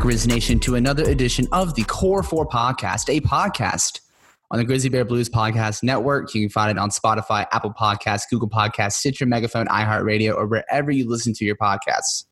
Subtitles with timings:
[0.00, 4.00] Back, Grizz Nation, to another edition of the Core 4 Podcast, a podcast
[4.50, 6.34] on the Grizzly Bear Blues Podcast Network.
[6.34, 10.90] You can find it on Spotify, Apple Podcasts, Google Podcasts, Stitcher, Megaphone, iHeartRadio, or wherever
[10.90, 12.24] you listen to your podcasts.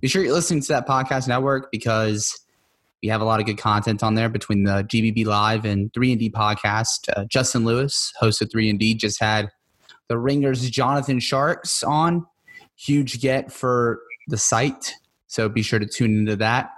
[0.00, 2.38] Be sure you're listening to that podcast network because
[3.02, 6.30] we have a lot of good content on there between the GBB Live and 3&D
[6.30, 7.10] podcast.
[7.14, 9.50] Uh, Justin Lewis, host of 3&D, just had
[10.08, 12.24] the Ringers Jonathan Tjarks on.
[12.76, 14.94] Huge get for the site
[15.34, 16.70] so be sure to tune into that.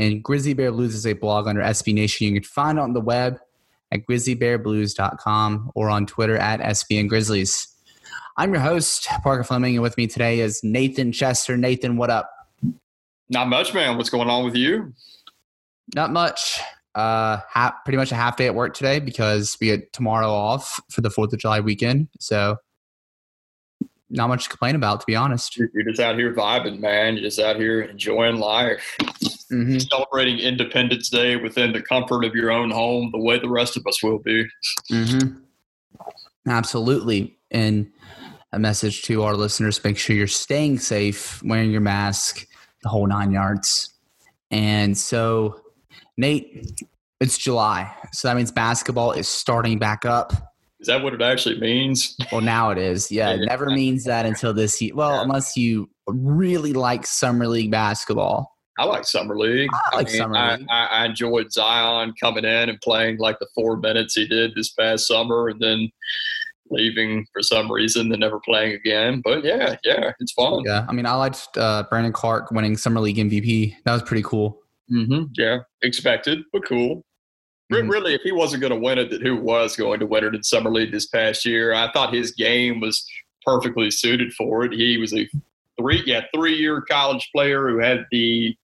[0.00, 2.26] And Grizzly Bear Blues is a blog under SB Nation.
[2.26, 3.38] You can find it on the web
[3.92, 7.68] at grizzlybearblues.com or on Twitter at SBN Grizzlies.
[8.38, 11.58] I'm your host, Parker Fleming, and with me today is Nathan Chester.
[11.58, 12.30] Nathan, what up?
[13.28, 13.98] Not much, man.
[13.98, 14.94] What's going on with you?
[15.94, 16.58] Not much.
[16.94, 20.80] Uh, ha- pretty much a half day at work today because we get tomorrow off
[20.88, 22.08] for the Fourth of July weekend.
[22.18, 22.56] So
[24.08, 25.56] not much to complain about, to be honest.
[25.56, 27.14] You're just out here vibing, man.
[27.14, 28.96] You're just out here enjoying life,
[29.50, 29.78] mm-hmm.
[29.78, 33.86] celebrating Independence Day within the comfort of your own home, the way the rest of
[33.86, 34.46] us will be.
[34.90, 35.38] Mm-hmm.
[36.48, 37.36] Absolutely.
[37.50, 37.90] And
[38.52, 42.46] a message to our listeners make sure you're staying safe, wearing your mask,
[42.82, 43.94] the whole nine yards.
[44.50, 45.60] And so,
[46.16, 46.82] Nate,
[47.20, 47.94] it's July.
[48.12, 50.32] So that means basketball is starting back up.
[50.80, 52.16] Is that what it actually means?
[52.32, 53.12] Well, now it is.
[53.12, 54.94] Yeah, it never means that until this year.
[54.94, 58.49] Well, unless you really like summer league basketball.
[58.80, 59.68] I like summer league.
[59.92, 60.66] I like I mean, summer league.
[60.70, 64.70] I, I, enjoyed Zion coming in and playing like the four minutes he did this
[64.70, 65.90] past summer, and then
[66.70, 69.20] leaving for some reason, then never playing again.
[69.22, 70.62] But yeah, yeah, it's fun.
[70.64, 73.76] Yeah, I mean, I liked uh, Brandon Clarke winning summer league MVP.
[73.84, 74.62] That was pretty cool.
[74.90, 75.24] Mm-hmm.
[75.34, 77.04] Yeah, expected, but cool.
[77.70, 77.86] Mm-hmm.
[77.86, 80.34] Really, if he wasn't going to win it, then who was going to win it
[80.34, 81.74] in summer league this past year?
[81.74, 83.06] I thought his game was
[83.44, 84.72] perfectly suited for it.
[84.72, 85.28] He was a
[85.78, 88.56] three, yeah, three-year college player who had the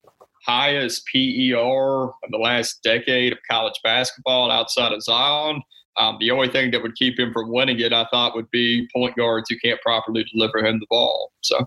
[0.47, 5.63] highest PER of the last decade of college basketball outside of Zion.
[5.99, 8.89] Um, the only thing that would keep him from winning it, I thought, would be
[8.95, 11.33] point guards who can't properly deliver him the ball.
[11.41, 11.65] So,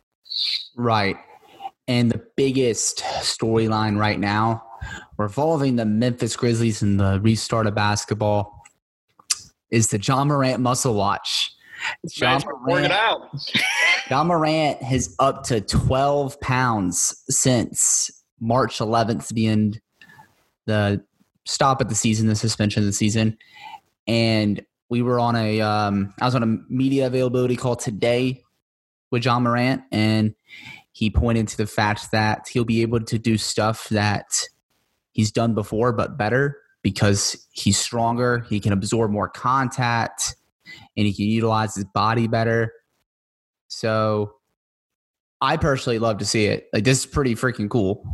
[0.76, 1.18] right.
[1.88, 4.64] And the biggest storyline right now
[5.18, 8.64] revolving the Memphis Grizzlies and the restart of basketball
[9.72, 11.52] is the Ja Morant muscle watch.
[12.16, 12.94] Ja Morant.
[14.10, 19.82] Ja Morant has up to 12 pounds since March 11th, the end,
[20.66, 21.04] the
[21.46, 23.38] stop at the season, the suspension of the season.
[24.08, 28.44] And we were on a, um, I was on a media availability call today
[29.12, 30.36] with Ja Morant, and
[30.92, 34.48] he pointed to the fact that he'll be able to do stuff that
[35.12, 38.46] he's done before, but better because he's stronger.
[38.50, 40.36] He can absorb more contact
[40.96, 42.74] and he can utilize his body better.
[43.68, 44.36] So
[45.42, 46.70] I personally love to see it.
[46.74, 48.06] Like this is pretty freaking cool.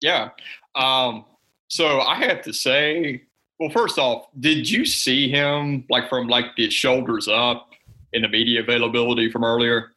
[0.00, 0.30] Yeah.
[0.74, 1.24] Um,
[1.68, 3.22] so I have to say,
[3.58, 7.70] well, first off, did you see him like from like the shoulders up
[8.12, 9.92] in the media availability from earlier?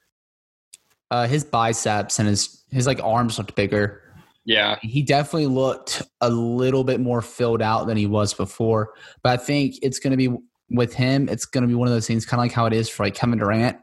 [1.12, 4.02] Uh, his biceps and his his like arms looked bigger.
[4.46, 4.78] Yeah.
[4.82, 8.94] He definitely looked a little bit more filled out than he was before.
[9.22, 10.36] But I think it's going to be
[10.70, 12.74] with him, it's going to be one of those things kind of like how it
[12.74, 13.78] is for like Kevin Durant.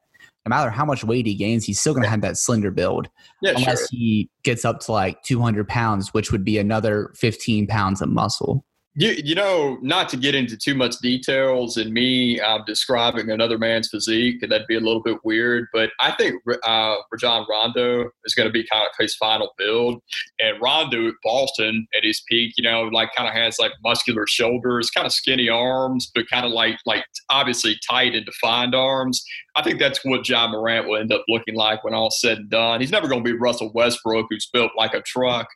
[0.50, 3.08] No matter how much weight he gains, he's still going to have that slender build.
[3.40, 3.88] Yeah, unless sure.
[3.92, 8.64] he gets up to like 200 pounds, which would be another 15 pounds of muscle.
[8.96, 13.56] You, you know, not to get into too much details and me uh, describing another
[13.56, 15.68] man's physique, that'd be a little bit weird.
[15.72, 20.02] But I think uh, Rajon Rondo is going to be kind of his final build.
[20.40, 24.26] And Rondo at Boston at his peak, you know, like kind of has like muscular
[24.26, 29.24] shoulders, kind of skinny arms, but kind of like like obviously tight and defined arms.
[29.56, 32.50] I think that's what Ja Morant will end up looking like when all's said and
[32.50, 32.80] done.
[32.80, 35.48] He's never going to be Russell Westbrook, who's built like a truck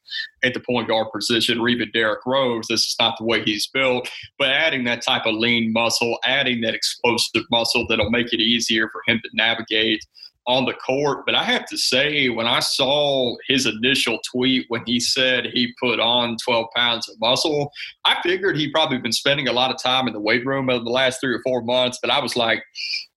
[0.43, 2.67] at the point guard position, or even Derrick Rose.
[2.69, 4.11] This is not the way he's built.
[4.38, 8.88] But adding that type of lean muscle, adding that explosive muscle that'll make it easier
[8.91, 10.05] for him to navigate
[10.46, 11.25] on the court.
[11.26, 15.73] But I have to say, when I saw his initial tweet when he said he
[15.81, 17.70] put on 12 pounds of muscle,
[18.05, 20.85] I figured he'd probably been spending a lot of time in the weight room over
[20.85, 21.99] the last three or four months.
[22.00, 22.62] But I was like,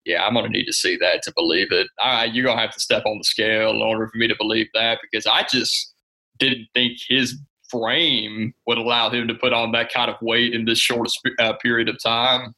[0.07, 1.88] yeah, I'm going to need to see that to believe it.
[2.01, 4.36] I, you're going to have to step on the scale in order for me to
[4.38, 5.94] believe that because I just
[6.39, 7.38] didn't think his
[7.69, 11.09] frame would allow him to put on that kind of weight in this short
[11.39, 12.56] uh, period of time.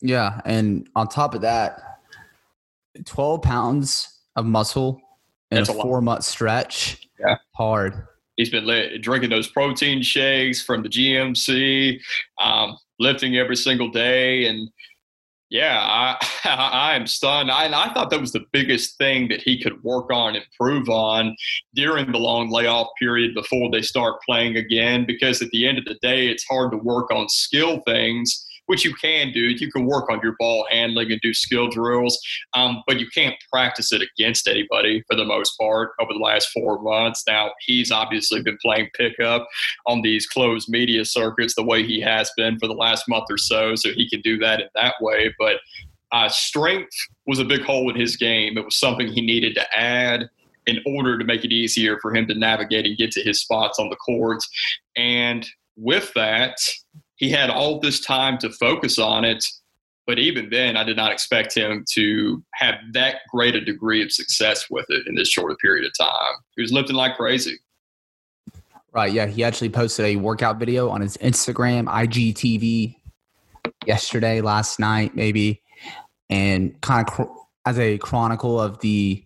[0.00, 0.40] Yeah.
[0.46, 1.78] And on top of that,
[3.04, 4.98] 12 pounds of muscle
[5.50, 7.06] in That's a, a four month stretch.
[7.20, 7.36] Yeah.
[7.54, 8.06] Hard.
[8.36, 8.66] He's been
[9.02, 12.00] drinking those protein shakes from the GNC,
[12.42, 14.46] um, lifting every single day.
[14.46, 14.70] And
[15.52, 16.16] yeah, I,
[16.48, 17.50] I am stunned.
[17.50, 21.36] I, I thought that was the biggest thing that he could work on, improve on
[21.74, 25.04] during the long layoff period before they start playing again.
[25.06, 28.84] Because at the end of the day, it's hard to work on skill things which
[28.84, 29.40] you can do.
[29.40, 32.18] You can work on your ball handling and do skill drills,
[32.54, 36.48] um, but you can't practice it against anybody for the most part over the last
[36.50, 37.24] four months.
[37.26, 39.46] Now, he's obviously been playing pickup
[39.86, 43.38] on these closed media circuits the way he has been for the last month or
[43.38, 45.34] so, so he can do that in that way.
[45.38, 45.56] But
[46.12, 46.94] uh, strength
[47.26, 48.58] was a big hole in his game.
[48.58, 50.28] It was something he needed to add
[50.66, 53.78] in order to make it easier for him to navigate and get to his spots
[53.78, 54.48] on the courts.
[54.96, 56.56] And with that,
[57.22, 59.46] he had all this time to focus on it.
[60.08, 64.10] But even then, I did not expect him to have that great a degree of
[64.10, 66.34] success with it in this short period of time.
[66.56, 67.60] He was lifting like crazy.
[68.92, 69.12] Right.
[69.12, 69.26] Yeah.
[69.26, 72.96] He actually posted a workout video on his Instagram, IGTV,
[73.86, 75.62] yesterday, last night, maybe,
[76.28, 77.32] and kind of cr-
[77.66, 79.24] as a chronicle of the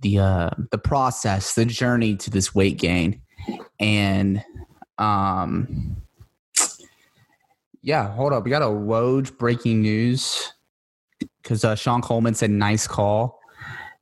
[0.00, 3.22] the uh, the process, the journey to this weight gain,
[3.78, 4.44] and
[4.98, 6.02] um,
[7.82, 8.44] yeah, hold up.
[8.44, 10.52] We got a Woj breaking news
[11.42, 13.38] because uh, Sean Coleman said nice call.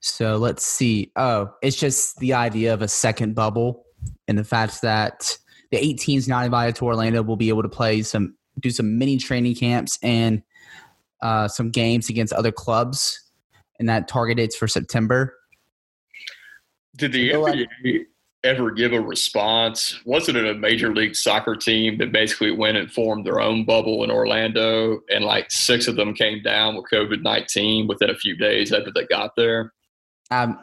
[0.01, 1.11] So let's see.
[1.17, 3.85] Oh, it's just the idea of a second bubble
[4.27, 5.37] and the fact that
[5.71, 9.17] the 18s not invited to Orlando will be able to play some, do some mini
[9.17, 10.43] training camps and
[11.21, 13.31] uh, some games against other clubs,
[13.79, 15.35] and that target dates for September.
[16.97, 18.07] Did the NBA
[18.49, 20.01] ever give a response?
[20.05, 24.03] Wasn't it a major league soccer team that basically went and formed their own bubble
[24.03, 28.37] in Orlando, and like six of them came down with COVID nineteen within a few
[28.37, 29.73] days after they got there?
[30.31, 30.59] Um,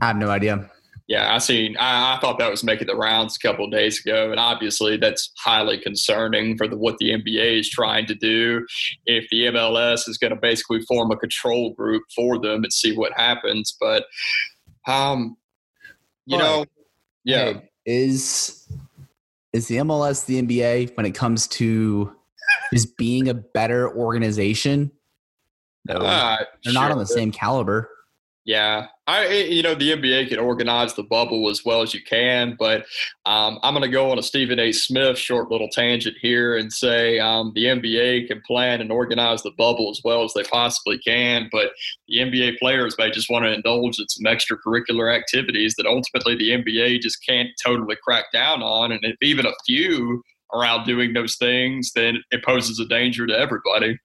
[0.00, 0.70] I have no idea.
[1.06, 1.76] Yeah, I seen.
[1.76, 5.30] I, I thought that was making the rounds a couple days ago, and obviously that's
[5.38, 8.66] highly concerning for the, what the NBA is trying to do.
[9.04, 12.96] If the MLS is going to basically form a control group for them and see
[12.96, 14.06] what happens, but
[14.86, 15.36] um,
[16.26, 16.64] you know,
[17.24, 17.44] yeah.
[17.44, 18.68] Hey, is
[19.52, 22.12] is the MLS the NBA when it comes to
[22.72, 24.90] is being a better organization?
[25.86, 26.82] No, uh, they're sure.
[26.82, 27.90] not on the same caliber.
[28.46, 32.56] Yeah, I you know the NBA can organize the bubble as well as you can,
[32.58, 32.84] but
[33.24, 34.70] um, I'm going to go on a Stephen A.
[34.70, 39.52] Smith short little tangent here and say um, the NBA can plan and organize the
[39.56, 41.70] bubble as well as they possibly can, but
[42.06, 46.50] the NBA players may just want to indulge in some extracurricular activities that ultimately the
[46.50, 51.14] NBA just can't totally crack down on, and if even a few are out doing
[51.14, 53.98] those things, then it poses a danger to everybody.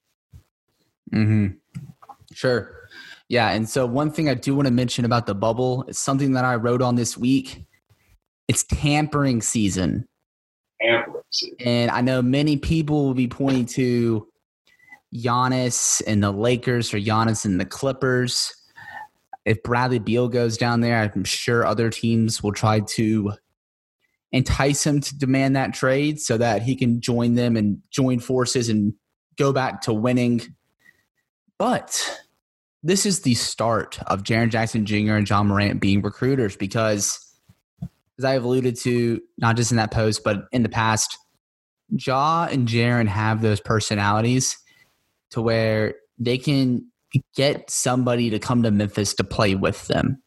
[1.12, 1.48] Hmm.
[2.34, 2.78] Sure.
[3.29, 6.33] Yeah, and so one thing I do want to mention about the bubble is something
[6.33, 7.63] that I wrote on this week.
[8.48, 10.07] It's tampering season.
[10.81, 11.57] Tampering season.
[11.63, 14.27] And I know many people will be pointing to
[15.13, 18.51] Giannis and the Lakers or Giannis and the Clippers.
[19.45, 23.33] If Bradley Beal goes down there, I'm sure other teams will try to
[24.31, 28.69] entice him to demand that trade so that he can join them and join forces
[28.69, 28.93] and
[29.38, 30.41] go back to winning.
[31.57, 32.21] But
[32.83, 35.13] this is the start of Jaren Jackson Jr.
[35.13, 37.19] and Ja Morant being recruiters because,
[38.17, 41.17] as I have alluded to, not just in that post, but in the past,
[41.91, 44.57] Ja and Jaren have those personalities
[45.31, 46.86] to where they can
[47.36, 50.21] get somebody to come to Memphis to play with them.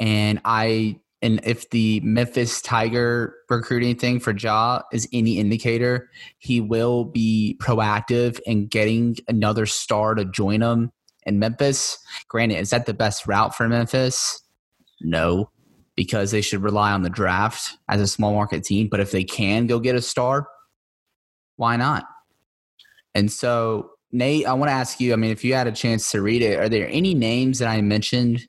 [0.00, 6.60] And I and if the Memphis Tiger recruiting thing for Ja is any indicator, he
[6.60, 10.92] will be proactive in getting another star to join him
[11.26, 11.98] in Memphis.
[12.28, 14.40] Granted, is that the best route for Memphis?
[15.00, 15.50] No,
[15.96, 18.88] because they should rely on the draft as a small market team.
[18.88, 20.48] But if they can go get a star,
[21.56, 22.04] why not?
[23.14, 26.10] And so, Nate, I want to ask you I mean, if you had a chance
[26.12, 28.46] to read it, are there any names that I mentioned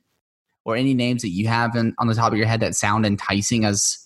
[0.64, 3.04] or any names that you have in, on the top of your head that sound
[3.04, 3.98] enticing as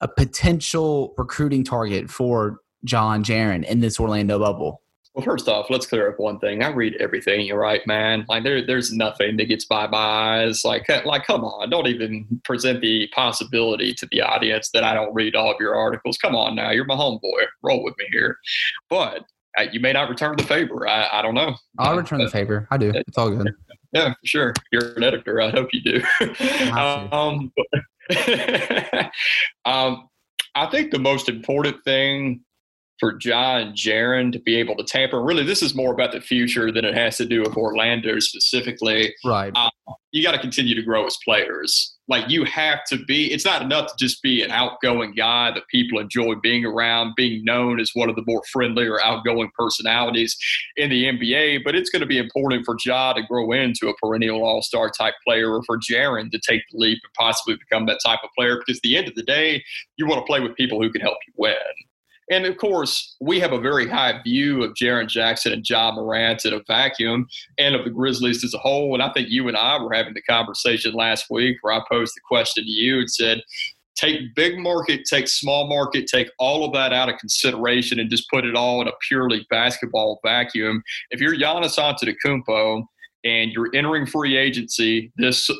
[0.00, 4.81] a potential recruiting target for John Jaren in this Orlando bubble?
[5.14, 6.62] Well, first off, let's clear up one thing.
[6.62, 7.42] I read everything.
[7.42, 8.24] You're right, man.
[8.30, 10.64] Like there, there's nothing that gets by my eyes.
[10.64, 15.12] Like, like, come on, don't even present the possibility to the audience that I don't
[15.12, 16.16] read all of your articles.
[16.16, 17.44] Come on, now, you're my homeboy.
[17.62, 18.38] Roll with me here.
[18.88, 19.24] But
[19.58, 20.88] uh, you may not return the favor.
[20.88, 21.56] I, I don't know.
[21.78, 22.66] I'll return the favor.
[22.70, 22.92] I do.
[22.94, 23.52] It's all good.
[23.94, 24.54] Yeah, for sure.
[24.72, 25.38] You're an editor.
[25.42, 26.02] I hope you do.
[26.72, 27.52] um,
[29.66, 30.08] um,
[30.54, 32.40] I think the most important thing
[33.02, 35.20] for Ja and Jaren to be able to tamper.
[35.20, 39.12] Really, this is more about the future than it has to do with Orlando specifically.
[39.24, 39.50] Right.
[39.56, 39.70] Uh,
[40.12, 41.96] you got to continue to grow as players.
[42.06, 43.32] Like you have to be.
[43.32, 47.44] It's not enough to just be an outgoing guy that people enjoy being around, being
[47.44, 50.36] known as one of the more friendly or outgoing personalities
[50.76, 51.64] in the NBA.
[51.64, 54.90] But it's going to be important for Ja to grow into a perennial All Star
[54.96, 58.30] type player, or for Jaren to take the leap and possibly become that type of
[58.38, 58.58] player.
[58.58, 59.64] Because at the end of the day,
[59.96, 61.56] you want to play with people who can help you win.
[62.32, 66.46] And of course, we have a very high view of Jaren Jackson and Ja Morant
[66.46, 67.26] in a vacuum
[67.58, 68.94] and of the Grizzlies as a whole.
[68.94, 72.14] And I think you and I were having the conversation last week where I posed
[72.16, 73.42] the question to you and said,
[73.96, 78.30] take big market, take small market, take all of that out of consideration and just
[78.30, 80.82] put it all in a purely basketball vacuum.
[81.10, 82.82] If you're Giannis Antetokounmpo
[83.24, 85.50] and you're entering free agency this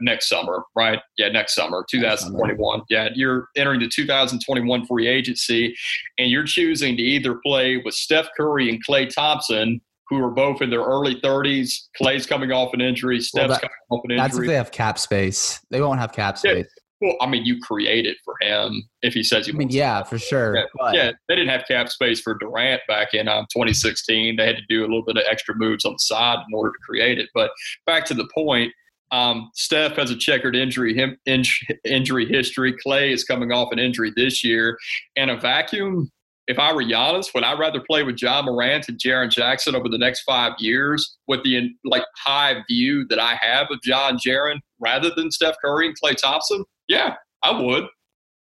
[0.00, 1.00] next summer, right?
[1.18, 2.82] Yeah, next summer, 2021.
[2.90, 5.74] Yeah, you're entering the 2021 free agency,
[6.18, 10.62] and you're choosing to either play with Steph Curry and Klay Thompson, who are both
[10.62, 11.72] in their early 30s.
[12.00, 13.20] Klay's coming off an injury.
[13.20, 14.22] Steph's well, that, coming off an injury.
[14.22, 15.60] That's if they have cap space.
[15.70, 16.56] They won't have cap space.
[16.56, 16.82] Yeah.
[17.02, 19.52] Well, I mean, you create it for him if he says he.
[19.52, 20.54] I mean, yeah, for sure.
[20.54, 24.36] Yeah, yeah, they didn't have cap space for Durant back in um, 2016.
[24.36, 26.70] They had to do a little bit of extra moves on the side in order
[26.70, 27.28] to create it.
[27.34, 27.50] But
[27.86, 28.72] back to the point,
[29.12, 31.44] um, Steph has a checkered injury him, in,
[31.84, 32.74] injury history.
[32.84, 34.78] Klay is coming off an injury this year.
[35.16, 36.10] And a vacuum,
[36.48, 39.88] if I were Giannis, would I rather play with Ja Morant and Jaren Jackson over
[39.88, 44.20] the next five years with the like high view that I have of John and
[44.20, 46.64] Jaren rather than Steph Curry and Klay Thompson?
[46.88, 47.14] Yeah,
[47.44, 47.84] I would.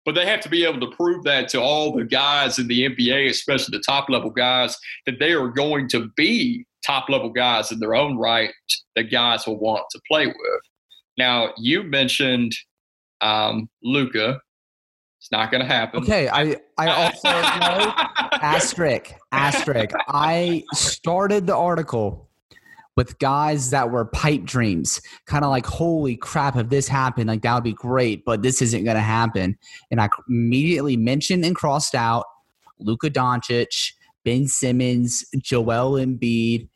[0.05, 2.89] But they have to be able to prove that to all the guys in the
[2.89, 4.77] NBA, especially the top level guys,
[5.07, 8.53] that they are going to be top level guys in their own right
[8.97, 10.61] that guys will want to play with.
[11.19, 12.53] Now, you mentioned
[13.21, 14.41] um, Luka.
[15.21, 16.03] It's not going to happen.
[16.03, 17.93] Okay, I I also know
[18.43, 19.95] asterisk asterisk.
[20.09, 22.29] I started the article
[22.97, 27.43] with guys that were pipe dreams, kind of like, holy crap, if this happened, like
[27.43, 29.57] that would be great, but this isn't going to happen.
[29.91, 32.25] And I immediately mentioned and crossed out
[32.79, 33.93] Luka Doncic,
[34.25, 36.69] Ben Simmons, Joel Embiid,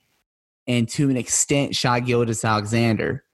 [0.66, 3.24] and to an extent, Shai Gilgeous-Alexander.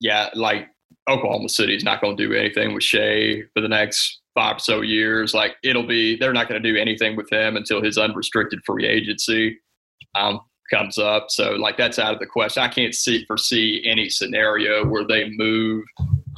[0.00, 0.68] Yeah, like
[1.08, 4.60] Oklahoma City is not going to do anything with Shai for the next five or
[4.60, 5.32] so years.
[5.32, 8.86] Like it'll be, they're not going to do anything with him until his unrestricted free
[8.86, 9.58] agency.
[10.14, 10.40] Um,
[10.70, 11.26] comes up.
[11.28, 12.62] So like that's out of the question.
[12.62, 15.84] I can't see foresee any scenario where they move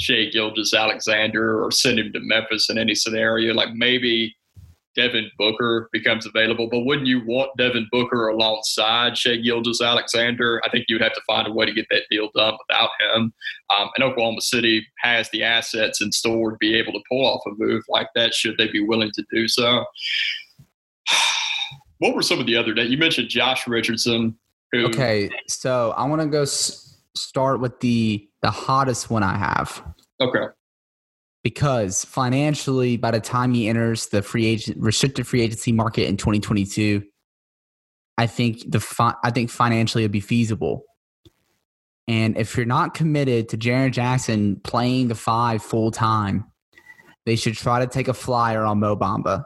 [0.00, 3.54] Shai Gilgeous-Alexander or send him to Memphis in any scenario.
[3.54, 4.36] Like maybe
[4.98, 10.60] Devin Booker becomes available, but wouldn't you want Devin Booker alongside Shai Gilgeous-Alexander?
[10.64, 13.32] I think you'd have to find a way to get that deal done without him.
[13.76, 17.40] Um, and Oklahoma City has the assets in store to be able to pull off
[17.46, 19.84] a move like that should they be willing to do so
[21.98, 22.90] what were some of the other days?
[22.90, 24.36] You mentioned Josh Richardson.
[24.72, 29.36] Who, okay, so I want to go s- start with the the hottest one I
[29.36, 29.82] have.
[30.20, 30.44] Okay.
[31.48, 36.18] Because financially, by the time he enters the free agent restricted free agency market in
[36.18, 37.02] 2022,
[38.18, 40.84] I think the fi- I think financially it'd be feasible.
[42.06, 46.44] And if you're not committed to Jaren Jackson playing the five full time,
[47.24, 49.44] they should try to take a flyer on Mo Bamba.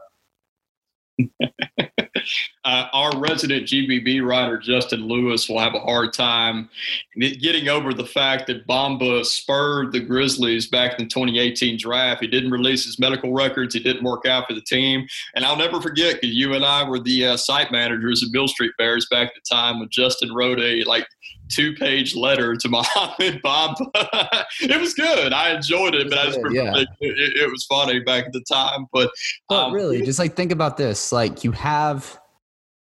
[2.64, 6.69] uh, our resident GBB writer Justin Lewis will have a hard time
[7.17, 12.21] getting over the fact that Bamba spurred the Grizzlies back in the 2018 draft.
[12.21, 13.75] He didn't release his medical records.
[13.75, 15.07] He didn't work out for the team.
[15.35, 18.49] And I'll never forget because you and I were the uh, site managers of Beale
[18.49, 21.07] Street Bears back at the time when Justin wrote a like
[21.50, 24.45] two page letter to Mohamed Bamba.
[24.61, 25.33] it was good.
[25.33, 26.76] I enjoyed it, but I just yeah.
[26.76, 28.87] it, it, it was funny back at the time.
[28.93, 29.11] But
[29.49, 32.19] But um, really, just like think about this: like you have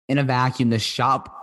[0.09, 1.39] in a vacuum the shop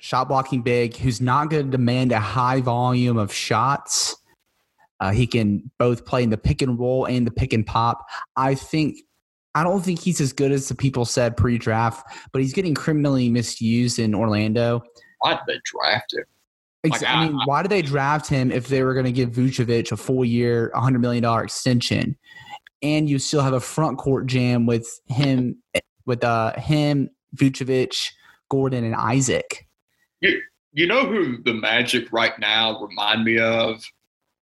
[0.00, 4.16] shot blocking big who's not going to demand a high volume of shots.
[5.00, 8.04] Uh, he can both play in the pick and roll and the pick and pop.
[8.36, 8.98] I think
[9.54, 13.28] I don't think he's as good as the people said pre-draft, but he's getting criminally
[13.28, 14.82] misused in Orlando.
[15.20, 16.24] Why did they draft him?
[16.88, 19.30] Like, I mean, I- why did they draft him if they were going to give
[19.30, 22.16] Vucevic a full year, $100 million extension?
[22.82, 25.60] And you still have a front court jam with him,
[26.06, 28.10] with uh, him, Vucevic,
[28.48, 29.66] Gordon, and Isaac.
[30.20, 30.40] You,
[30.72, 33.82] You know who the Magic right now remind me of?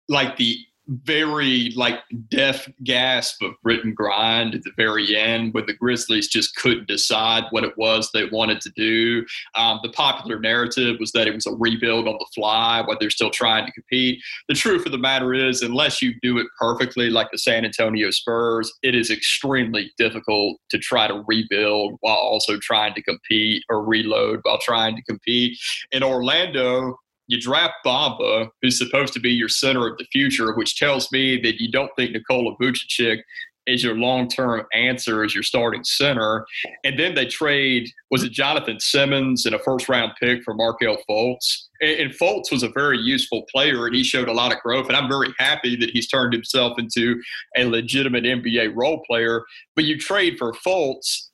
[0.09, 5.67] Like the very like deaf gasp of Grit and Grind at the very end when
[5.67, 9.25] the Grizzlies just couldn't decide what it was they wanted to do.
[9.55, 13.11] Um, the popular narrative was that it was a rebuild on the fly while they're
[13.11, 14.23] still trying to compete.
[14.49, 18.11] The truth of the matter is, unless you do it perfectly like the San Antonio
[18.11, 23.85] Spurs, it is extremely difficult to try to rebuild while also trying to compete or
[23.85, 25.59] reload while trying to compete.
[25.93, 30.77] In Orlando, you draft Bamba, who's supposed to be your center of the future, which
[30.77, 33.21] tells me that you don't think Nikola Vucevic
[33.67, 36.47] is your long-term answer as your starting center.
[36.85, 41.65] And then they trade, was it Jonathan Simmons and a first-round pick for Markelle Fultz?
[41.81, 44.87] And, and Fultz was a very useful player, and he showed a lot of growth.
[44.87, 47.21] And I'm very happy that he's turned himself into
[47.57, 49.43] a legitimate NBA role player.
[49.75, 51.26] But you trade for Fultz,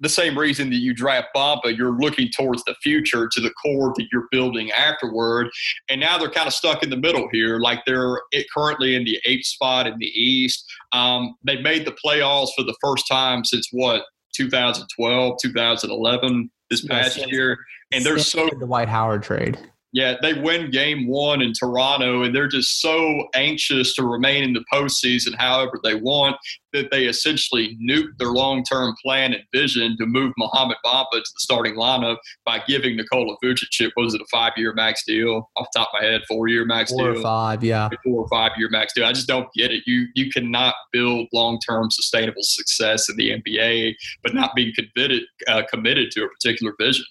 [0.00, 3.92] the same reason that you draft Bamba, you're looking towards the future to the core
[3.96, 5.48] that you're building afterward.
[5.88, 7.58] And now they're kind of stuck in the middle here.
[7.58, 8.20] Like they're
[8.54, 10.64] currently in the eighth spot in the East.
[10.92, 17.02] Um, they made the playoffs for the first time since what, 2012, 2011, this Yeah,
[17.02, 17.56] past since- year.
[17.92, 19.58] And they're so the Dwight Howard trade.
[19.92, 24.52] Yeah, they win game one in Toronto, and they're just so anxious to remain in
[24.52, 26.36] the postseason however they want
[26.72, 31.18] that they essentially nuke their long term plan and vision to move Mohamed Bamba to
[31.18, 35.50] the starting lineup by giving Nikola Vucevic, was it a five year max deal?
[35.56, 37.88] Off the top of my head, four year max Four or deal five, yeah.
[38.04, 39.04] four or five year max deal.
[39.04, 39.82] I just don't get it.
[39.86, 45.22] You you cannot build long term sustainable success in the NBA, but not being committed
[45.48, 47.04] uh, committed to a particular vision.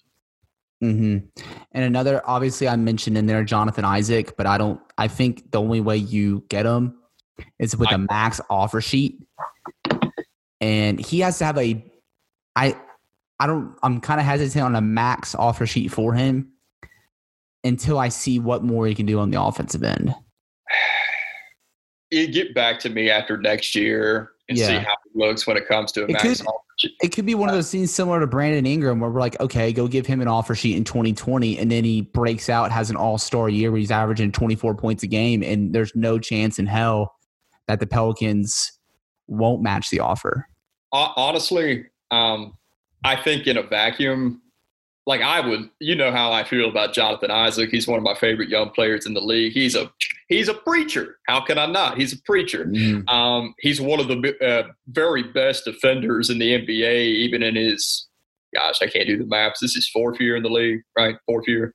[0.80, 1.18] Hmm
[1.72, 4.80] And another, obviously, I mentioned in there Jonathan Isaac, but I don't.
[4.96, 6.96] I think the only way you get him
[7.58, 9.22] is with a max offer sheet,
[10.60, 11.84] and he has to have a.
[12.56, 12.76] I,
[13.38, 13.76] I don't.
[13.82, 16.52] I'm kind of hesitant on a max offer sheet for him
[17.62, 20.14] until I see what more he can do on the offensive end.
[22.12, 24.80] You get back to me after next year and see Yeah.
[24.80, 26.58] how it looks when it comes to a It max could- offer.
[27.02, 29.70] It could be one of those things similar to Brandon Ingram, where we're like, okay,
[29.70, 32.96] go give him an offer sheet in 2020, and then he breaks out, has an
[32.96, 36.66] All Star year where he's averaging 24 points a game, and there's no chance in
[36.66, 37.14] hell
[37.68, 38.72] that the Pelicans
[39.28, 40.48] won't match the offer.
[40.92, 42.54] Honestly, um,
[43.04, 44.40] I think in a vacuum,
[45.06, 47.70] like I would, you know how I feel about Jonathan Isaac.
[47.70, 49.52] He's one of my favorite young players in the league.
[49.52, 49.90] He's a
[50.30, 51.18] he's a preacher.
[51.26, 51.98] How can I not?
[51.98, 52.64] He's a preacher.
[52.64, 53.06] Mm-hmm.
[53.14, 58.08] Um, he's one of the uh, very best defenders in the NBA, even in his,
[58.54, 59.60] gosh, I can't do the maps.
[59.60, 61.16] This is fourth year in the league, right?
[61.26, 61.74] Fourth year.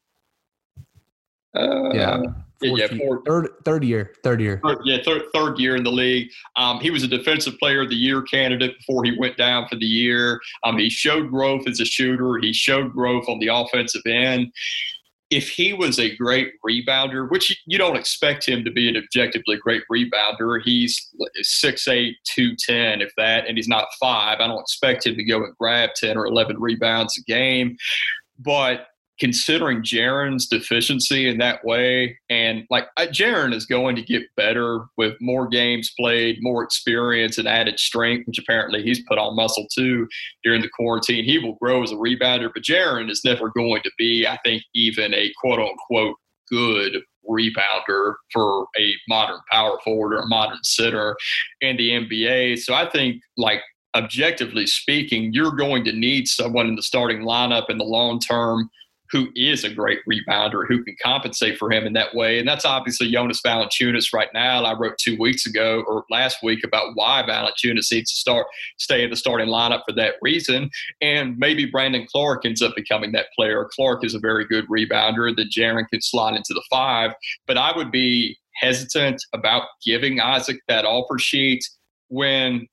[1.55, 2.21] Uh, Yeah.
[2.61, 4.59] yeah, Fourth third, third year, third year.
[4.65, 6.29] third, yeah, third, third year in the league.
[6.55, 9.75] Um, he was a defensive player of the year candidate before he went down for
[9.75, 10.39] the year.
[10.63, 12.37] Um, he showed growth as a shooter.
[12.41, 14.51] He showed growth on the offensive end.
[15.31, 19.57] If he was a great rebounder, which you- don't expect him to be an objectively
[19.57, 21.11] great rebounder, he's
[21.41, 24.39] 6'8", 210, if that, and he's not five.
[24.39, 27.75] I don't expect him to go and grab 10 or 11 rebounds a game.
[28.37, 28.87] But
[29.19, 35.15] considering Jaren's deficiency in that way, and like Jaren is going to get better with
[35.21, 40.07] more games played, more experience, and added strength, which apparently he's put on muscle too
[40.43, 41.23] during the quarantine.
[41.23, 44.63] He will grow as a rebounder, but Jaren is never going to be, I think,
[44.73, 46.17] even a quote unquote
[46.49, 46.97] good
[47.27, 51.15] rebounder for a modern power forward or a modern center
[51.61, 52.59] in the NBA.
[52.59, 53.61] So I think like
[53.95, 58.69] objectively speaking, you're going to need someone in the starting lineup in the long term
[59.11, 62.39] who is a great rebounder who can compensate for him in that way.
[62.39, 64.63] And that's obviously Jonas Valanciunas right now.
[64.63, 69.03] I wrote two weeks ago or last week about why Valanciunas needs to start stay
[69.03, 70.69] in the starting lineup for that reason.
[71.01, 73.67] And maybe Brandon Clarke ends up becoming that player.
[73.75, 77.11] Clarke is a very good rebounder that Jaren could slot into the five.
[77.47, 81.63] But I would be hesitant about giving Isaac that offer sheet
[82.07, 82.67] when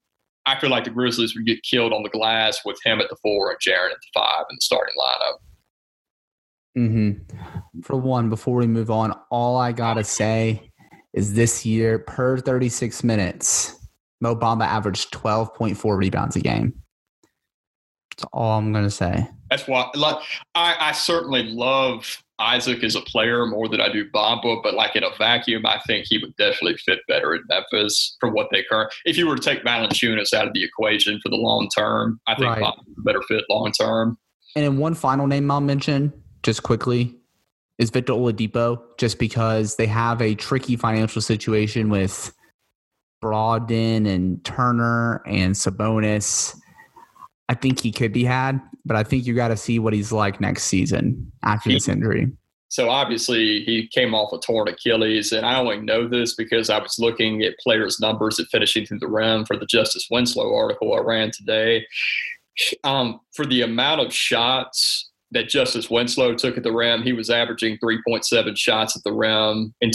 [0.47, 3.17] I feel like the Grizzlies would get killed on the glass with him at the
[3.23, 5.39] four and Jaren at the five in the starting lineup.
[6.75, 7.13] Hmm
[7.83, 10.71] for one, before we move on, all I gotta say
[11.13, 13.77] is this year per 36 minutes,
[14.21, 16.75] Mo Bamba averaged 12.4 rebounds a game.
[18.11, 19.27] That's all I'm gonna say.
[19.51, 20.17] That's why, like,
[20.55, 24.97] I, I certainly love Isaac as a player more than I do Bamba, but like
[24.97, 28.65] in a vacuum, I think he would definitely fit better in Memphis for what they
[28.65, 28.93] current.
[29.05, 32.35] If you were to take Valanciunas out of the equation for the long term, I
[32.35, 32.63] think right.
[32.63, 34.19] Bamba's a better fit long term.
[34.57, 37.17] And in one final name I'll mention, just quickly,
[37.79, 42.33] is Victor Oladipo, just because they have a tricky financial situation with
[43.23, 46.57] Brogdon and Turner and Sabonis.
[47.49, 50.13] I think he could be had, but I think you got to see what he's
[50.13, 52.31] like next season after he, this injury.
[52.69, 56.79] So obviously he came off a torn Achilles, and I only know this because I
[56.79, 60.95] was looking at players' numbers at finishing through the rim for the Justise Winslow article
[60.95, 61.87] I ran today.
[62.85, 67.31] Um, for the amount of shots that Justise Winslow took at the rim, he was
[67.31, 69.91] averaging 3.7 shots at the rim in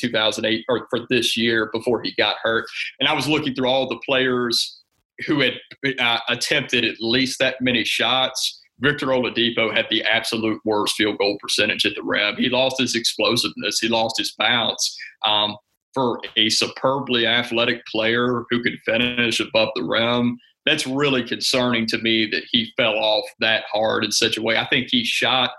[0.00, 2.64] 2008 or for this year before he got hurt.
[3.00, 4.80] And I was looking through all the players
[5.26, 5.54] who had
[5.98, 8.60] uh, attempted at least that many shots.
[8.80, 12.36] Victor Oladipo had the absolute worst field goal percentage at the rim.
[12.36, 13.80] He lost his explosiveness.
[13.80, 14.96] He lost his bounce.
[15.26, 15.56] Um,
[15.94, 21.98] for a superbly athletic player who could finish above the rim, that's really concerning to
[21.98, 24.56] me that he fell off that hard in such a way.
[24.58, 25.50] I think he shot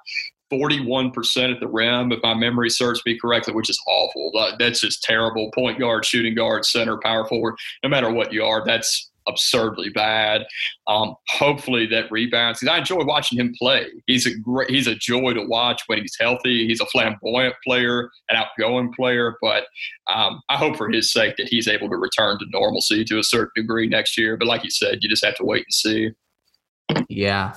[0.51, 4.31] 41% at the rim, if my memory serves me correctly, which is awful.
[4.57, 5.51] That's just terrible.
[5.53, 10.45] Point guard, shooting guard, center, power forward, no matter what you are, that's absurdly bad.
[10.87, 12.61] Um, hopefully that rebounds.
[12.67, 13.87] I enjoy watching him play.
[14.07, 16.67] He's a great, he's a joy to watch when he's healthy.
[16.67, 19.37] He's a flamboyant player, an outgoing player.
[19.41, 19.65] But
[20.13, 23.23] um, I hope for his sake that he's able to return to normalcy to a
[23.23, 24.35] certain degree next year.
[24.35, 26.09] But like you said, you just have to wait and see.
[27.07, 27.55] Yeah.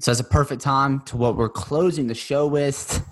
[0.00, 3.04] So it's a perfect time to what we're closing the show with,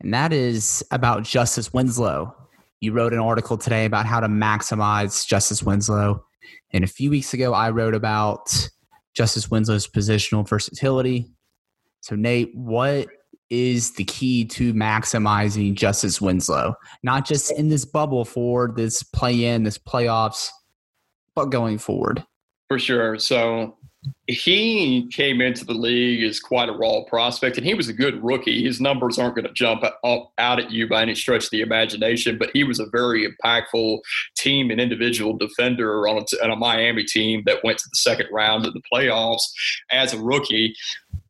[0.00, 2.34] and that is about Justise Winslow.
[2.80, 6.24] You wrote an article today about how to maximize Justise Winslow.
[6.72, 8.68] And a few weeks ago, I wrote about
[9.14, 11.30] Justise Winslow's positional versatility.
[12.00, 13.08] So, Nate, what
[13.50, 16.74] is the key to maximizing Justise Winslow?
[17.02, 20.48] Not just in this bubble for this play in, this playoffs,
[21.34, 22.24] but going forward?
[22.68, 23.18] For sure.
[23.18, 23.76] So,
[24.26, 28.22] he came into the league as quite a raw prospect, and he was a good
[28.24, 28.64] rookie.
[28.64, 32.38] His numbers aren't going to jump out at you by any stretch of the imagination,
[32.38, 34.00] but he was a very impactful
[34.36, 38.28] team and individual defender on a, on a Miami team that went to the second
[38.32, 39.42] round of the playoffs
[39.90, 40.74] as a rookie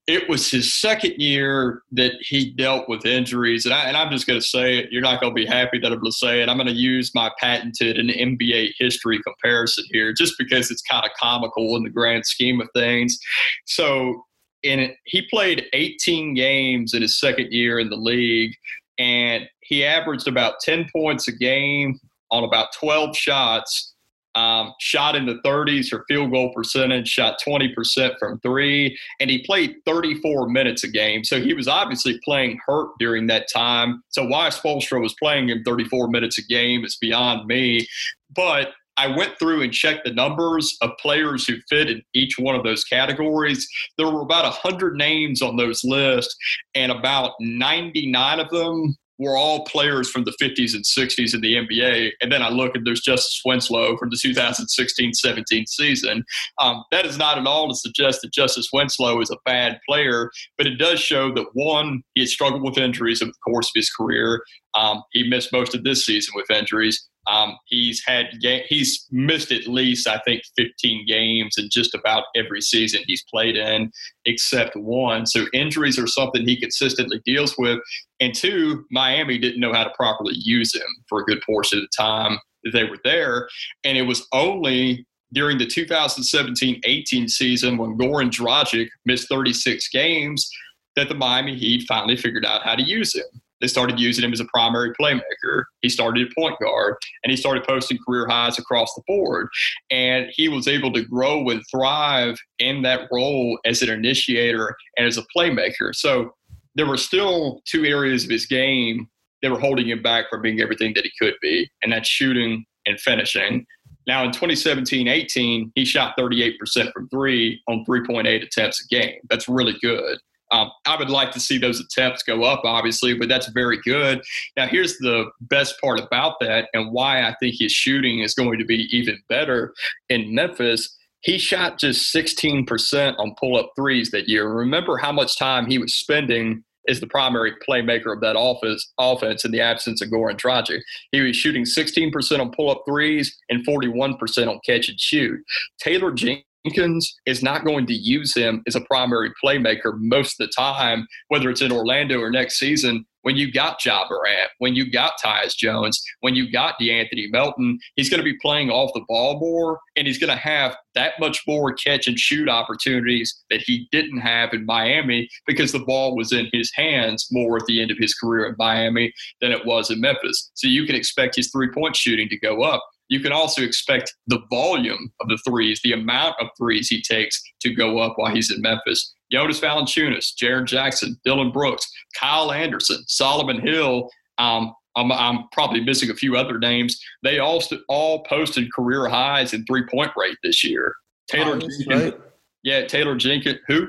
[0.07, 3.65] it was his second year that he dealt with injuries.
[3.65, 4.93] And, I, and I'm just going to say it.
[4.93, 6.49] You're not going to be happy that I'm going to say it.
[6.49, 11.07] I'm going to use my patented and NBA history comparison here just because it's kind
[11.07, 13.19] of comical in the grand scheme of things.
[13.65, 14.25] So,
[14.63, 18.55] in he played 18 games in his second year in the league,
[18.99, 21.99] and he averaged about 10 points a game
[22.31, 23.94] on about 12 shots
[24.35, 29.45] um, shot in the 30s for field goal percentage, shot 20% from three, and he
[29.45, 31.25] played 34 minutes a game.
[31.25, 34.03] So he was obviously playing hurt during that time.
[34.09, 37.87] So why Spoelstra was playing him 34 minutes a game is beyond me.
[38.35, 42.55] But I went through and checked the numbers of players who fit in each one
[42.55, 43.69] of those categories.
[43.99, 46.37] There were about 100 names on those lists,
[46.75, 51.55] and about 99 of them were all players from the 50s and 60s in the
[51.55, 52.11] NBA.
[52.21, 56.25] And then I look and there's Justise Winslow from the 2016 17 season.
[56.61, 60.31] Um, that is not at all to suggest that Justise Winslow is a bad player,
[60.59, 63.73] but it does show that one, he has struggled with injuries over the course of
[63.75, 64.43] his career.
[64.75, 67.09] Um, he missed most of this season with injuries.
[67.27, 68.27] Um, he's had
[68.69, 73.57] he's missed at least I think 15 games in just about every season he's played
[73.57, 73.91] in,
[74.27, 75.27] except one.
[75.27, 77.79] So injuries are something he consistently deals with.
[78.21, 81.85] And two, Miami didn't know how to properly use him for a good portion of
[81.85, 83.49] the time that they were there,
[83.85, 90.49] and it was only during the 2017-18 season when Goran Dragic missed 36 games
[90.97, 93.25] that the Miami Heat finally figured out how to use him.
[93.65, 95.65] They started using him as a primary playmaker.
[95.81, 99.49] He started at point guard and he started posting career highs across the board.
[99.91, 105.07] And he was able to grow and thrive in that role as an initiator and
[105.07, 105.95] as a playmaker.
[105.95, 106.35] So
[106.75, 109.09] there were still two areas of his game
[109.41, 112.67] that were holding him back from being everything that he could be, and that's shooting
[112.85, 113.65] and finishing.
[114.07, 116.53] Now in 2017 18, he shot 38%
[116.93, 119.21] from three on 3.8 attempts a game.
[119.31, 120.19] That's really good.
[120.51, 124.23] Um, I would like to see those attempts go up, obviously, but that's very good.
[124.57, 128.59] Now, here's the best part about that and why I think his shooting is going
[128.59, 129.75] to be even better
[130.09, 130.97] in Memphis.
[131.21, 134.49] He shot just 16% on pull up threes that year.
[134.49, 139.45] Remember how much time he was spending is the primary playmaker of that offense, offense
[139.45, 140.81] in the absence of Goran Dragic.
[141.13, 145.41] He was shooting 16% on pull up threes and 41% on catch and shoot.
[145.79, 150.47] Taylor Jenkins Jenkins is not going to use him as a primary playmaker most of
[150.47, 153.05] the time, whether it's in Orlando or next season.
[153.23, 157.79] When you got Ja Morant, when you got Tyus Jones, when you got De'Anthony Melton,
[157.97, 161.15] he's going to be playing off the ball more, and he's going to have that
[161.19, 166.15] much more catch and shoot opportunities that he didn't have in Miami because the ball
[166.15, 169.65] was in his hands more at the end of his career in Miami than it
[169.65, 170.51] was in Memphis.
[170.53, 174.15] So you can expect his three point shooting to go up you can also expect
[174.27, 178.35] the volume of the threes, the amount of threes he takes to go up while
[178.35, 179.15] he's in Memphis.
[179.31, 184.09] Jonas Valanciunas, Jaren Jackson, Dillon Brooks, Kyle Anderson, Solomon Hill.
[184.39, 187.01] Um, I'm, I'm, probably missing a few other names.
[187.23, 190.95] They all all posted career highs in three point rate this year.
[191.29, 192.21] Taylor Tyus, Jenkins, right?
[192.63, 193.59] yeah, Taylor Jenkins.
[193.67, 193.89] Who?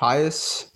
[0.00, 0.70] Tyus.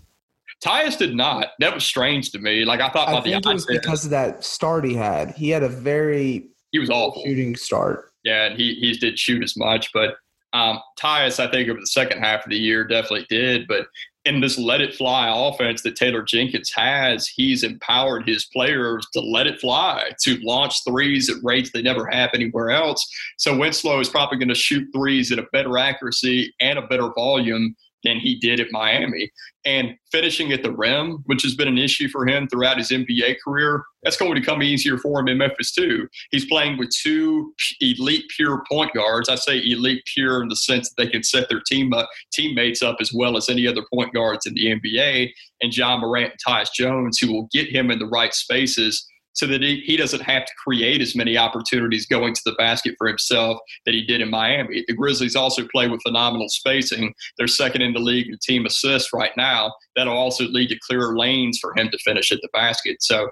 [0.64, 1.48] Tyus did not.
[1.58, 2.64] That was strange to me.
[2.64, 5.32] Like I thought I about the think it was because of that start he had.
[5.32, 7.22] He had a very he was awful.
[7.22, 8.10] shooting start.
[8.24, 10.16] Yeah, and he he did shoot as much, but
[10.52, 13.68] um, Tyus, I think over the second half of the year, definitely did.
[13.68, 13.86] But
[14.24, 19.20] in this let it fly offense that Taylor Jenkins has, he's empowered his players to
[19.20, 23.06] let it fly, to launch threes at rates they never have anywhere else.
[23.38, 27.12] So Winslow is probably going to shoot threes at a better accuracy and a better
[27.14, 29.30] volume than he did at Miami.
[29.64, 33.36] And finishing at the rim, which has been an issue for him throughout his NBA
[33.42, 36.06] career, that's going to come easier for him in Memphis too.
[36.30, 39.28] He's playing with two elite pure point guards.
[39.28, 42.82] I say elite pure in the sense that they can set their team up, teammates
[42.82, 45.30] up as well as any other point guards in the NBA,
[45.62, 49.46] and Ja Morant and Tyus Jones, who will get him in the right spaces so
[49.46, 53.58] that he, doesn't have to create as many opportunities going to the basket for himself
[53.84, 54.84] that he did in Miami.
[54.86, 57.14] The Grizzlies also play with phenomenal spacing.
[57.36, 59.72] They're second in the league in team assists right now.
[59.96, 63.02] That'll also lead to clearer lanes for him to finish at the basket.
[63.02, 63.28] So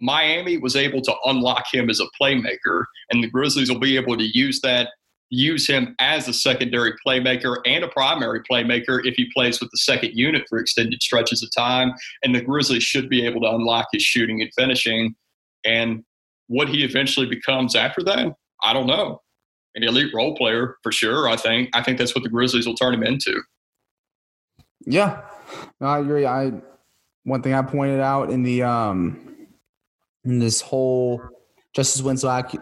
[0.00, 4.16] Miami was able to unlock him as a playmaker, and the Grizzlies will be able
[4.16, 4.88] to use that
[5.30, 9.76] use him as a secondary playmaker and a primary playmaker if he plays with the
[9.76, 11.92] second unit for extended stretches of time.
[12.22, 15.14] And the Grizzlies should be able to unlock his shooting and finishing
[15.64, 16.04] and
[16.48, 18.28] what he eventually becomes after that,
[18.62, 19.20] I don't know.
[19.74, 21.28] An elite role player for sure.
[21.28, 21.70] I think.
[21.74, 23.42] I think that's what the Grizzlies will turn him into.
[24.86, 25.22] Yeah,
[25.80, 26.26] no, I agree.
[26.26, 26.52] I
[27.24, 29.46] one thing I pointed out in the um
[30.24, 31.22] in this whole
[31.74, 32.58] Justise Winslow ac-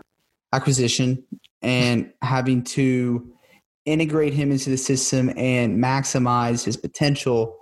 [0.53, 1.25] acquisition
[1.63, 3.33] and having to
[3.87, 7.57] integrate him into the system and maximize his potential,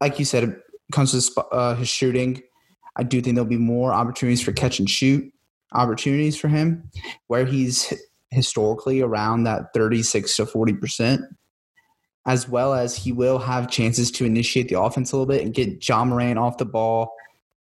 [0.00, 0.56] like you said, it
[0.92, 2.40] comes to uh, his shooting.
[2.96, 5.32] I do think there'll be more opportunities for catch and shoot
[5.72, 6.90] opportunities for him,
[7.28, 7.92] where he's
[8.30, 11.22] historically around that 36 to 40 percent
[12.26, 15.54] as well as he will have chances to initiate the offense a little bit and
[15.54, 17.12] get Ja Morant off the ball.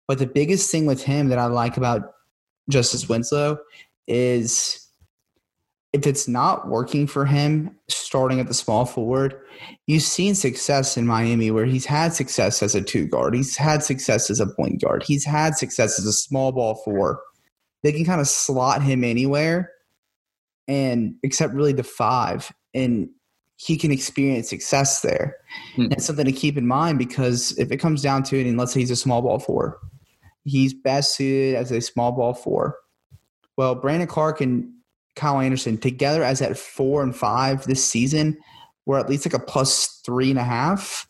[0.08, 2.14] But the biggest thing with him that I like about
[2.70, 3.58] Justise Winslow
[4.08, 4.89] is
[5.92, 9.36] if it's not working for him starting at the small forward,
[9.88, 13.84] you've seen success in Miami where he's had success as a two guard, he's had
[13.84, 17.22] success as a point guard, he's had success as a small ball four.
[17.82, 19.72] They can kind of slot him anywhere
[20.68, 22.52] and except really the five.
[22.74, 23.10] And
[23.56, 25.36] he can experience success there.
[25.76, 25.88] Hmm.
[25.88, 28.74] That's something to keep in mind because if it comes down to it, and let's
[28.74, 29.80] say he's a small ball four,
[30.46, 32.78] he's best suited as a small ball four.
[33.58, 34.72] Well, Brandon Clarke and
[35.16, 38.38] Kyle Anderson together as at four and five this season
[38.86, 41.08] were at least like a plus three and a half.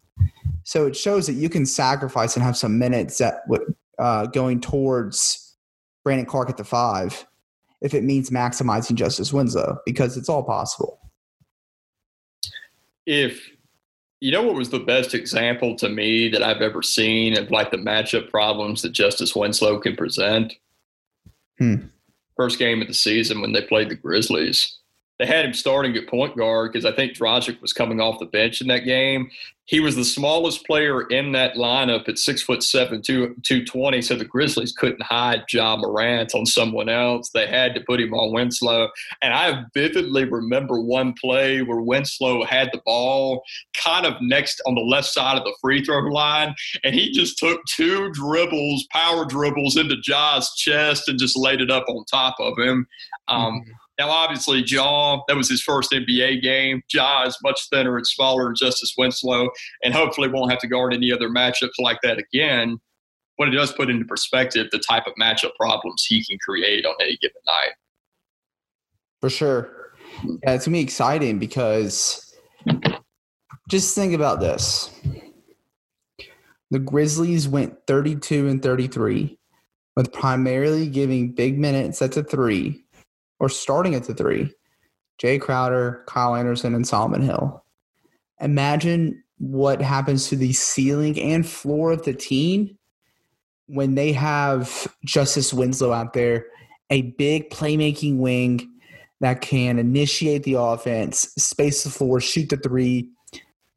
[0.64, 3.62] So it shows that you can sacrifice and have some minutes that would
[3.98, 5.56] uh, going towards
[6.04, 7.26] Brandon Clarke at the five
[7.82, 11.00] if it means maximizing Justise Winslow because it's all possible
[13.10, 13.50] if
[14.22, 17.72] you know what was the best example to me that I've ever seen of like
[17.72, 20.54] the matchup problems that Justise Winslow can present?
[21.58, 21.88] Hmm.
[22.40, 24.79] First game of the season when they played the Grizzlies.
[25.20, 28.26] They had him starting at point guard because I think Dragic was coming off the
[28.26, 29.30] bench in that game.
[29.66, 34.02] He was the smallest player in that lineup at six foot seven, two two twenty.
[34.02, 37.30] So the Grizzlies couldn't hide Ja Morant on someone else.
[37.30, 38.90] They had to put him on Winslow.
[39.22, 43.44] And I vividly remember one play where Winslow had the ball
[43.84, 47.38] kind of next on the left side of the free throw line, and he just
[47.38, 52.36] took two dribbles, power dribbles into Ja's chest and just laid it up on top
[52.40, 52.88] of him.
[53.28, 53.64] Um,
[54.00, 56.82] now, obviously, Ja, that was his first NBA game.
[56.94, 59.50] Ja is much thinner and smaller than Justise Winslow,
[59.84, 62.80] and hopefully won't have to guard any other matchups like that again.
[63.38, 66.96] But it does put into perspective the type of matchup problems he can create on
[67.02, 67.74] any given night.
[69.22, 69.94] For sure.
[70.44, 72.36] Yeah, it's gonna be exciting because
[73.70, 74.90] just think about this.
[76.72, 79.38] the Grizzlies went 32 and 33,
[79.96, 82.86] with primarily giving big minutes at the three,
[83.40, 84.52] or starting at the three,
[85.22, 87.64] Jae Crowder, Kyle Anderson, and Solomon Hill.
[88.42, 92.78] Imagine what happens to the ceiling and floor of the team
[93.68, 96.46] when they have Justise Winslow out there,
[96.90, 98.68] a big playmaking wing
[99.22, 103.10] that can initiate the offense, space the floor, shoot the three,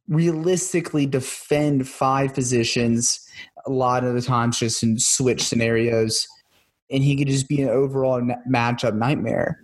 [0.09, 3.29] realistically defend five positions
[3.66, 6.27] a lot of the times just in switch scenarios
[6.92, 9.61] and he could just be an overall matchup nightmare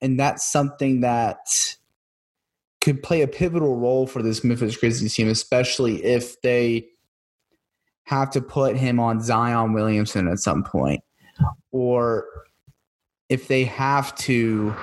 [0.00, 1.38] and that's something that
[2.80, 6.86] could play a pivotal role for this Memphis Grizzlies team especially if they
[8.04, 11.02] have to put him on Zion Williamson at some point
[11.70, 12.26] or
[13.28, 14.74] if they have to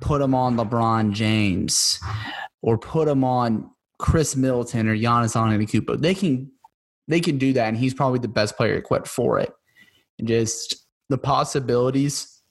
[0.00, 2.00] put him on LeBron James
[2.62, 6.00] or put him on Khris Middleton or Giannis Antetokounmpo.
[6.00, 6.50] They can
[7.08, 9.52] they can do that, and he's probably the best player equipped for it.
[10.24, 12.42] Just the possibilities,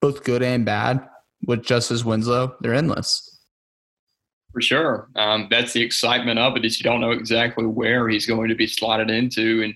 [0.00, 1.06] both good and bad,
[1.46, 3.26] with Justise Winslow, they're endless.
[4.52, 5.08] For sure.
[5.14, 8.54] Um, that's the excitement of it is you don't know exactly where he's going to
[8.56, 9.62] be slotted into.
[9.62, 9.74] And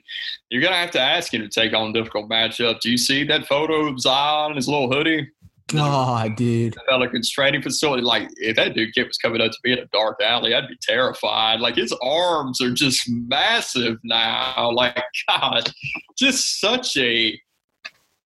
[0.50, 2.80] you're going to have to ask him to take on difficult matchups.
[2.80, 5.28] Do you see that photo of Zion in his little hoodie?
[5.68, 6.76] God, dude.
[6.88, 8.02] Pelicans training facility.
[8.02, 10.68] Like, if that dude kid was coming up to me in a dark alley, I'd
[10.68, 11.60] be terrified.
[11.60, 14.70] Like, his arms are just massive now.
[14.72, 15.72] Like, God,
[16.18, 17.38] just such a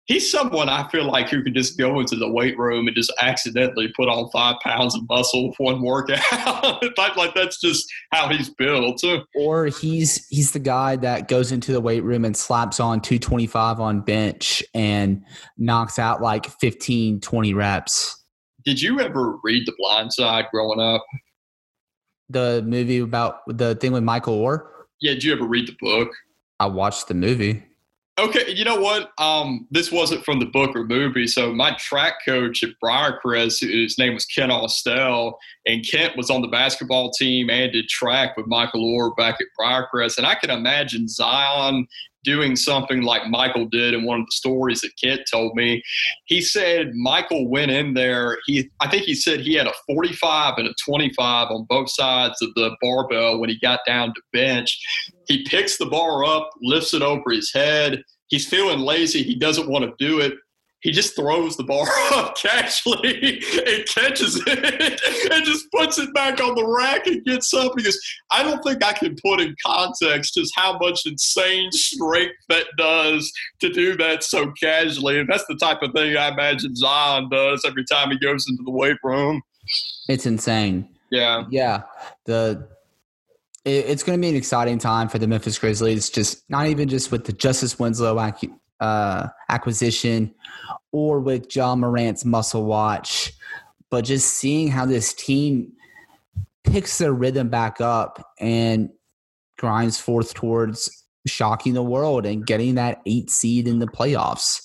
[0.08, 3.12] he's someone I feel like who could just go into the weight room and just
[3.20, 6.18] accidentally put on five pounds of muscle for one workout.
[7.16, 9.04] like that's just how he's built.
[9.36, 13.78] Or he's he's the guy that goes into the weight room and slaps on 225
[13.78, 15.22] on bench and
[15.58, 18.24] knocks out like 15, 20 reps.
[18.64, 21.04] Did you ever read The Blind Side growing up?
[22.30, 24.66] The movie about the thing with Michael Oher?
[25.00, 26.10] Yeah, did you ever read the book?
[26.58, 27.67] I watched the movie.
[28.18, 29.12] Okay, you know what?
[29.18, 31.28] Um, this wasn't from the book or movie.
[31.28, 36.42] So my track coach at Briarcrest, his name was Kent Austell, and Kent was on
[36.42, 40.18] the basketball team and did track with Michael Oher back at Briarcrest.
[40.18, 41.86] And I can imagine Zion
[42.28, 45.82] doing something like Michael did in one of the stories that Kent told me.
[46.26, 48.36] He said Michael went in there.
[48.44, 52.36] He, I think he said he had a 45 and a 25 on both sides
[52.42, 54.78] of the barbell when he got down to bench.
[55.26, 58.02] He picks the bar up, lifts it over his head.
[58.26, 59.22] He's feeling lazy.
[59.22, 60.34] He doesn't want to do it
[60.80, 65.00] he just throws the bar up casually and catches it
[65.32, 67.98] and just puts it back on the rack and gets up because
[68.30, 73.32] I don't think I can put in context just how much insane strength that does
[73.60, 75.18] to do that so casually.
[75.18, 78.62] And that's the type of thing I imagine Zion does every time he goes into
[78.62, 79.42] the weight room.
[80.08, 80.88] It's insane.
[81.10, 81.44] Yeah.
[81.50, 81.82] Yeah.
[82.24, 82.68] The
[83.64, 86.08] it's going to be an exciting time for the Memphis Grizzlies.
[86.08, 88.16] Just not even just with the Justise Winslow
[88.80, 90.34] uh, acquisition
[90.92, 93.32] or with Ja Morant's muscle watch,
[93.90, 95.72] but just seeing how this team
[96.64, 98.90] picks their rhythm back up and
[99.58, 104.60] grinds forth towards shocking the world and getting that eight seed in the playoffs.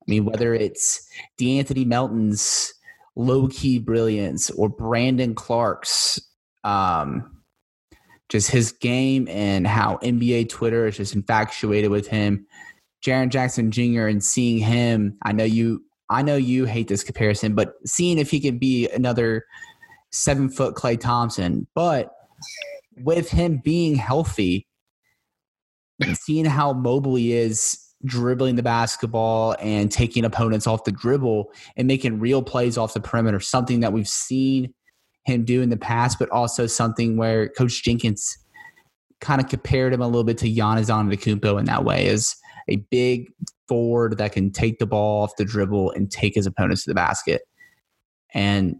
[0.00, 1.06] I mean, whether it's
[1.40, 2.72] De'Anthony Melton's
[3.14, 6.20] low key brilliance or Brandon Clarke's,
[6.64, 7.42] um,
[8.28, 12.46] just his game and how NBA Twitter is just infatuated with him
[13.04, 14.06] Jaren Jackson Jr.
[14.06, 18.30] and seeing him, I know you I know you hate this comparison, but seeing if
[18.30, 19.44] he can be another
[20.10, 22.10] seven foot Klay Thompson, but
[22.98, 24.66] with him being healthy,
[26.12, 31.88] seeing how mobile he is dribbling the basketball and taking opponents off the dribble and
[31.88, 34.74] making real plays off the perimeter, something that we've seen
[35.24, 38.36] him do in the past, but also something where Coach Jenkins
[39.20, 42.34] kind of compared him a little bit to Giannis Antetokounmpo in that way is
[42.68, 43.32] a big
[43.68, 46.94] forward that can take the ball off the dribble and take his opponents to the
[46.94, 47.42] basket.
[48.34, 48.76] And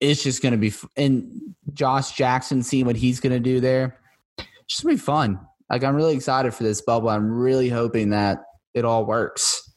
[0.00, 3.98] it's just going to be, and Josh Jackson seeing what he's going to do there,
[4.36, 5.40] it's just going to be fun.
[5.70, 7.08] Like, I'm really excited for this bubble.
[7.08, 8.38] I'm really hoping that
[8.74, 9.71] it all works.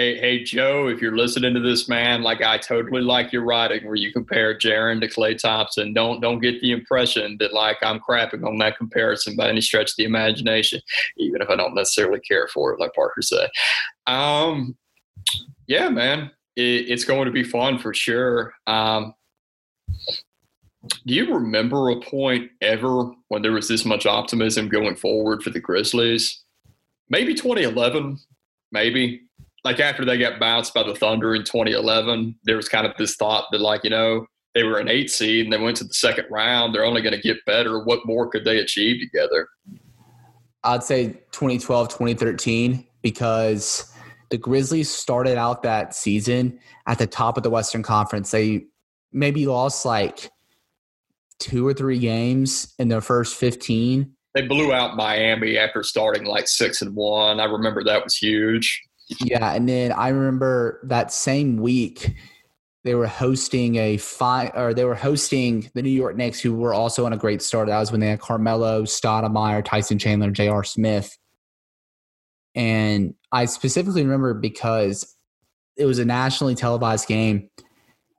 [0.00, 3.84] Hey, hey, Joe, if you're listening to this, man, like I totally like your writing
[3.84, 5.92] where you compare Jaren to Klay Thompson.
[5.92, 9.90] Don't don't get the impression that like I'm crapping on that comparison by any stretch
[9.90, 10.80] of the imagination,
[11.18, 13.50] even if I don't necessarily care for it, like Parker said.
[14.06, 14.74] Um,
[15.66, 18.54] yeah, man, it, it's going to be fun for sure.
[18.66, 19.12] Um,
[21.04, 25.50] do you remember a point ever when there was this much optimism going forward for
[25.50, 26.42] the Grizzlies?
[27.10, 28.18] Maybe 2011,
[28.72, 29.26] maybe
[29.64, 33.16] like after they got bounced by the Thunder in 2011, there was kind of this
[33.16, 35.94] thought that like you know they were an eight seed and they went to the
[35.94, 36.74] second round.
[36.74, 37.84] They're only going to get better.
[37.84, 39.48] What more could they achieve together?
[40.64, 43.92] I'd say 2012, 2013, because
[44.30, 48.30] the Grizzlies started out that season at the top of the Western Conference.
[48.30, 48.66] They
[49.12, 50.30] maybe lost like
[51.38, 54.12] two or three games in their first 15.
[54.34, 57.40] They blew out Miami after starting like six and one.
[57.40, 58.80] I remember that was huge.
[59.20, 62.14] Yeah, and then I remember that same week
[62.82, 66.72] they were hosting a five or they were hosting the New York Knicks, who were
[66.72, 67.68] also on a great start.
[67.68, 70.64] That was when they had Carmelo, Stoudemire, Tyson Chandler, J.R.
[70.64, 71.16] Smith.
[72.54, 75.14] And I specifically remember because
[75.76, 77.50] it was a nationally televised game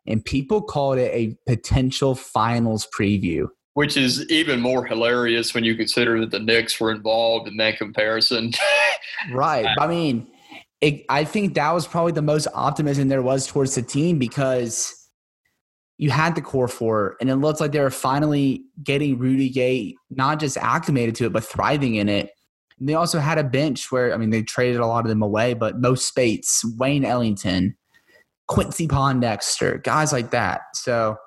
[0.06, 3.48] and people called it a potential finals preview.
[3.74, 7.78] Which is even more hilarious when you consider that the Knicks were involved in that
[7.78, 8.52] comparison.
[9.32, 9.66] right.
[9.80, 10.28] I mean,
[10.82, 14.96] it, I think that was probably the most optimism there was towards the team because
[15.98, 19.96] you had the core four, and it looked like they were finally getting Rudy Gay
[20.10, 22.32] not just acclimated to it, but thriving in it.
[22.80, 25.22] And they also had a bench where, I mean, they traded a lot of them
[25.22, 27.78] away, but Mo Speights, Wayne Ellington,
[28.48, 30.62] Quincy Pondexter, guys like that.
[30.74, 31.18] So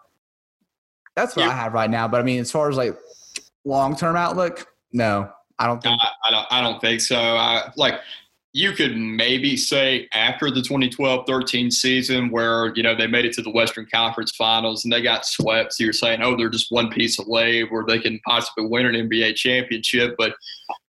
[1.14, 1.50] that's what yeah.
[1.50, 2.09] I have right now.
[2.09, 2.98] But I mean, as far as like
[3.64, 5.30] long term outlook, no,
[5.61, 6.00] I don't think.
[6.02, 6.46] I, I, don't.
[6.50, 7.16] I don't think so.
[7.16, 8.00] I like
[8.55, 13.42] you could maybe say after the 2012-13 season where you know they made it to
[13.42, 15.74] the western conference finals and they got swept.
[15.74, 19.09] So you're saying oh they're just one piece away where they can possibly win an
[19.09, 20.34] nba championship but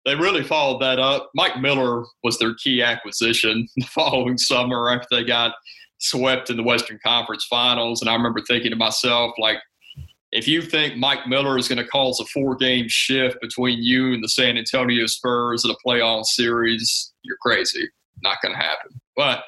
[0.04, 1.30] they really followed that up.
[1.36, 5.54] Mike miller was their key acquisition the following summer after they got
[6.00, 8.02] swept in the western conference finals.
[8.02, 9.58] And i remember thinking to myself like
[10.32, 14.14] if you think Mike Miller is going to cause a four game shift between you
[14.14, 17.88] and the San Antonio Spurs in a playoff series, you're crazy.
[18.22, 19.00] Not going to happen.
[19.14, 19.44] But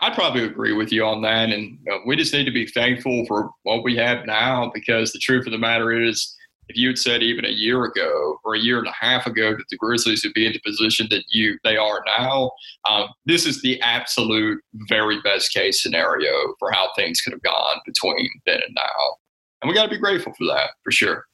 [0.00, 1.50] I'd probably agree with you on that.
[1.50, 5.46] And we just need to be thankful for what we have now because the truth
[5.46, 6.36] of the matter is,
[6.68, 9.50] if you had said even a year ago or a year and a half ago
[9.50, 12.52] that the Grizzlies would be in the position that you they are now,
[12.88, 17.80] um, this is the absolute very best case scenario for how things could have gone
[17.84, 19.16] between then and now.
[19.62, 21.24] And we got to be grateful for that for sure.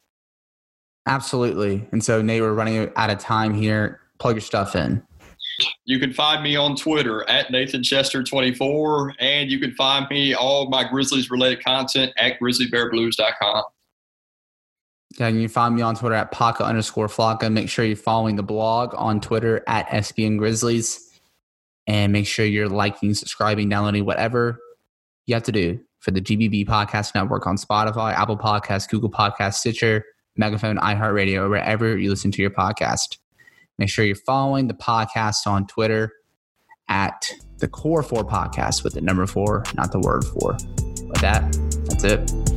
[1.06, 1.86] Absolutely.
[1.92, 4.00] And so, Nate, we're running out of time here.
[4.18, 5.02] Plug your stuff in.
[5.84, 10.68] You can find me on Twitter at Nathan Chester24, and you can find me all
[10.68, 13.62] my Grizzlies related content at grizzlybearblues.com.
[15.18, 17.50] Yeah, you can find me on Twitter at Paka underscore Flocka.
[17.50, 21.02] Make sure you're following the blog on Twitter at SBN Grizzlies.
[21.86, 24.58] And make sure you're liking, subscribing, downloading, whatever
[25.26, 29.54] you have to do for the GBB Podcast Network on Spotify, Apple Podcasts, Google Podcasts,
[29.54, 30.04] Stitcher,
[30.36, 33.18] Megaphone, iHeartRadio, wherever you listen to your podcast.
[33.76, 36.12] Make sure you're following the podcast on Twitter
[36.88, 37.28] at
[37.58, 40.52] the Core Four Podcast with the number four, not the word four.
[41.08, 41.42] With that,
[41.88, 42.55] that's it.